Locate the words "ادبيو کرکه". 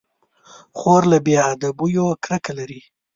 1.51-2.51